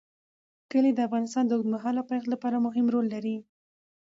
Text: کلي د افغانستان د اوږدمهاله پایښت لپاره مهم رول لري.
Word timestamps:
کلي 0.71 0.91
د 0.93 0.99
افغانستان 1.07 1.43
د 1.45 1.51
اوږدمهاله 1.55 2.01
پایښت 2.09 2.27
لپاره 2.33 2.63
مهم 2.65 2.85
رول 2.93 3.05
لري. 3.13 3.37